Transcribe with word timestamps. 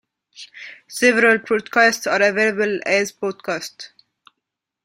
Several 0.87 1.37
broadcasts 1.37 2.07
are 2.07 2.23
available 2.23 2.79
as 2.87 3.11
podcasts. 3.11 3.89